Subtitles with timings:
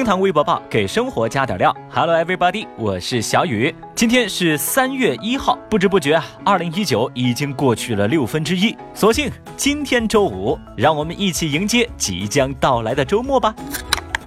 [0.00, 1.76] 厅堂微博报给生活加点料。
[1.90, 3.74] Hello everybody，我是小雨。
[3.94, 8.74] 今天是三月一号，不知不觉啊，二零一九已经过去了六分之一。
[8.94, 13.54] 所幸今天周五，让我们一起迎接即将到来的周末吧。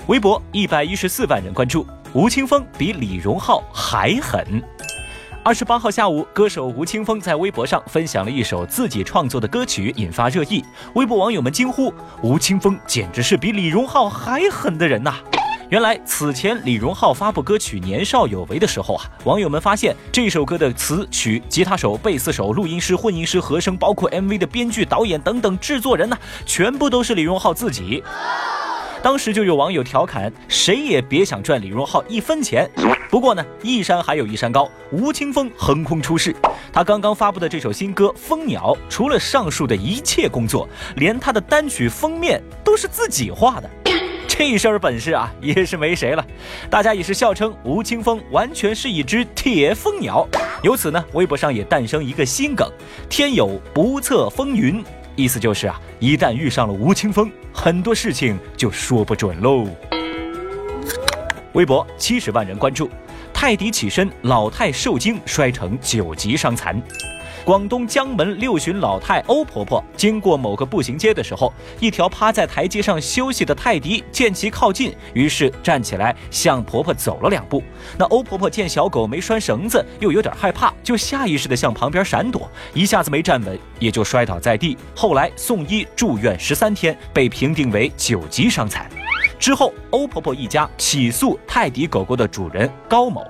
[0.05, 4.61] 微博一百一十四万人关注，吴青峰比李荣浩还狠。
[5.43, 10.63] 二十八号下午，歌手吴青峰在微博上分享了一首自己创作的歌曲，引发热议。
[10.93, 15.15] 微博网友们惊呼：“吴青峰简直是比李荣浩还狠的人呐！”
[15.73, 26.15] 原来，此前李荣浩发布歌曲《年少有为》的时候啊，网友们发现这首歌的词曲、吉他手、贝斯手、录音师、混音师、和声，包括 MV 的编剧、导演等等制作人呢，
[26.45, 28.03] 全部都是李荣浩自己。
[29.01, 32.69] 当时就有网友调侃：“谁也别想赚李荣浩一分钱。”
[33.09, 36.35] 不过呢，一山还有一山高，吴青峰横空出世。
[36.71, 43.67] 他刚刚发布的这首新歌《蜂鸟》，除了上述的一切工作，连他的单曲封面都是自己画的。
[44.35, 46.25] 这身本事啊，也是没谁了。
[46.67, 50.27] 大家也是笑称吴青峰完全是一只铁蜂鸟。
[50.63, 52.67] 由此呢，微博上也诞生一个新梗
[53.07, 54.83] ：“天有不测风云。”
[55.15, 59.67] 意思就是啊，一旦遇上了吴青峰，很多事情就说不准喽。
[61.53, 62.89] 微博七十万人关注，
[63.43, 66.81] 泰迪起身，老太受惊摔成九级伤残。
[67.43, 77.61] 广东江门六旬老太欧婆婆经过某个步行街的时候，一条趴在台阶上休息的泰迪见其靠近，于是站起来向婆婆走了两步。
[77.97, 84.77] 那欧婆婆见小狗没拴绳子，又有点害怕，就下意识地向旁边闪躲，一下子没站稳，也就摔倒在地。
[84.95, 88.89] 后来送医住院十三天，被评定为九级伤残。
[89.43, 93.25] 之后，欧婆婆一家起诉泰迪狗狗的主人高某。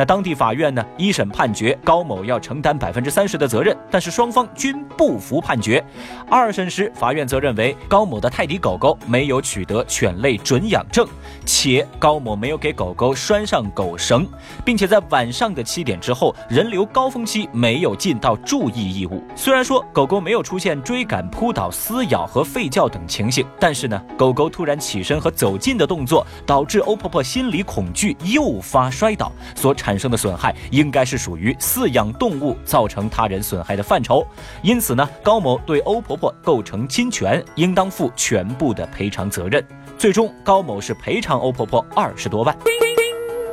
[0.00, 0.82] 那当地法院呢？
[0.96, 5.84] 一审判决高某要承担百分之三十的责任，但是双方均不服判决。
[6.26, 11.06] 二审时，法院则认为高某的泰迪狗狗没有取得犬类准养证，
[11.44, 14.26] 且高某没有给狗狗拴上狗绳，
[14.64, 19.22] 并且在晚上的七点之后，人流高峰期没有尽到注意义务。
[19.36, 29.74] 虽然说狗狗没有出现追赶、扑倒、撕咬和吠叫等情形，但是呢，狗狗突然起身和走近的动作，导致欧婆婆心理恐惧，诱发摔倒所。
[29.80, 34.24] 产产生的损害应该是属于饲养动物造成他人损害的范畴，
[34.62, 39.64] 因此呢，高某对欧婆婆构成侵权，应当负全部的赔偿责任。
[39.98, 42.56] 最终，高某是赔偿欧婆婆二十多万。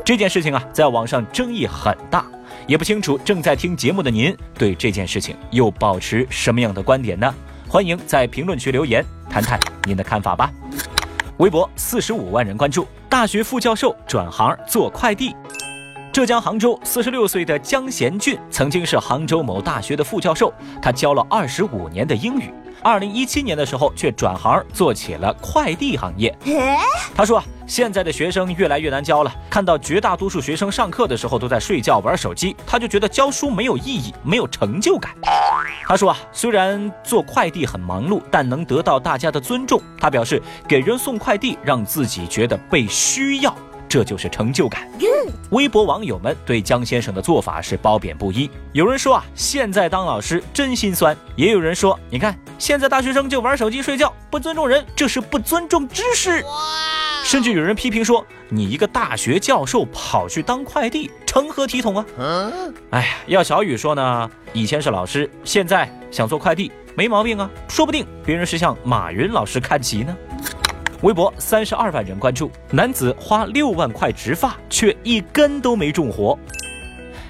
[0.06, 2.24] 这件事情啊，在网上争议很大，
[2.68, 7.34] 也不清楚正在听节目的您对这件事情又保持什么样的观点呢？
[7.68, 10.52] 欢迎在评论区留言谈谈您的看法吧。
[11.38, 15.36] 微博四十五万人关注，大学副教授转行做快递。
[16.18, 20.52] 浙江杭州四十六岁的江贤俊曾经是杭州某大学的副教授，
[20.82, 22.52] 他教了二十五年的英语。
[22.82, 26.36] 二零一七年的时候，却转行做起了快递行业。
[27.16, 35.14] 他说啊，现在的学生越来越难教了，看到绝大多数学生上课的时候都在睡觉玩手机，他就觉得教书没有意义，没有成就感。
[35.88, 39.80] 他说啊，虽然做快递很忙碌，但能得到大家的尊重。
[40.00, 43.56] 他表示，给人送快递让自己觉得被需要。
[43.88, 44.88] 这就是成就感。
[45.52, 48.50] 微博网友们对江先生的做法是褒贬不一。
[48.74, 56.44] 有人说啊，现在当老师真心酸；也有人说，你看现在大学生就玩手机睡觉，不尊重人，这是不尊重知识。
[57.24, 62.52] 甚至有人批评说，你一个大学教授跑去当快递，成何体统啊？
[62.92, 70.16] 哎呀，要小雨说呢，以前是老师，现在想做快递，没毛病啊，说不定别人是向马云老师看齐呢。
[71.02, 76.38] 微博三十二万人关注，男子花六万块植发，却一根都没种活。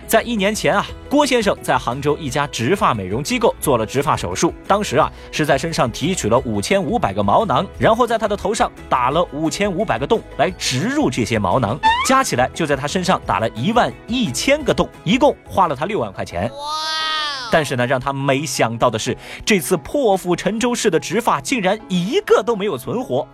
[0.07, 16.49] 在一年前啊，郭先生在杭州一家植发美容机构做了植发手术，当时啊是在身上提取了五千五百个毛囊，然后在他的头上打了五千五百个洞来植入这些毛囊，加起来就在他身上打了一万一千个洞，一共花了他六万块钱。
[17.51, 23.27] 但是呢，让他没想到的是，这次破釜沉舟式的植发竟然一个都没有存活。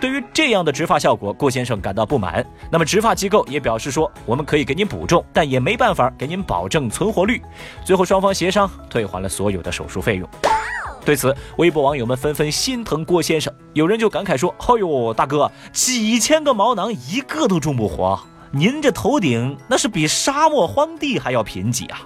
[0.00, 2.44] 对于这样的植发效果，郭先生感到不满。
[2.70, 7.40] 那么植发机构也表示说，我们可以给您补种，但也没办法给您保证存活率。
[7.84, 10.28] 最后双方协商退还了所有的手术费用。
[11.04, 18.18] 对此，微博网友们纷纷心疼郭先生，有人就感慨说：“哎呦，大哥，几千个毛囊一个都种不活，
[18.50, 22.00] 您这头顶那是比沙漠荒地还要贫瘠啊！”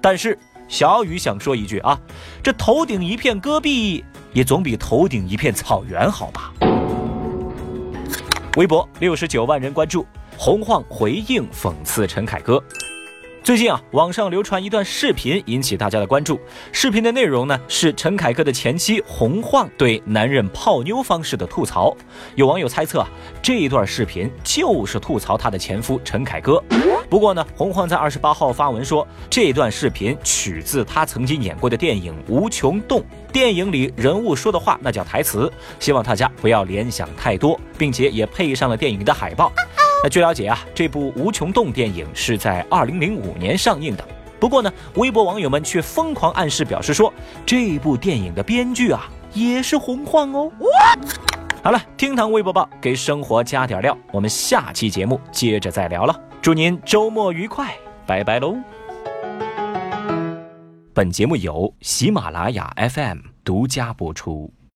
[0.00, 0.38] 但是。
[0.68, 1.98] 小雨想说一句啊，
[2.42, 6.52] 这头顶一片戈壁，也总比头顶一片草原好吧？
[8.56, 10.06] 微博六十九万人关注，
[10.36, 12.62] 洪晃回应讽刺陈凯歌。
[13.44, 16.40] 最近啊，网上流传一段视频，引起大家的关注。
[16.70, 21.92] 视频的内容呢，是陈凯歌的前妻洪晃对男人泡妞方式的吐槽。
[22.36, 23.08] 有网友猜测啊，
[23.42, 26.62] 这一段视频就是吐槽他的前夫陈凯歌。
[27.10, 33.00] 不过呢，洪晃在二十八号发文说，这段视频取自他曾经演过的电影《无穷动》，
[33.32, 39.52] 电影里人物说的话那叫台词，希望大家不要联想太多，并且也配上了电影的海报。
[40.02, 44.04] 那据了解啊，这部《无穷动》电影是在二零零五年上映的。
[44.40, 47.12] 不过呢，微博网友们却疯狂暗示表示说，
[47.46, 50.50] 这部电影的编剧啊也是洪晃哦。
[51.62, 56.20] 好了，厅堂微博报给生活加点料，我们下期节目接着再聊了。
[56.40, 57.72] 祝您周末愉快，
[58.04, 58.56] 拜拜喽。
[60.92, 64.52] 本节目由喜马拉雅 FM 独家播出。